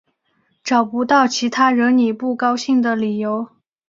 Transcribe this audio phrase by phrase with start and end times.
[0.63, 3.47] 找不到其他惹你不高兴的理由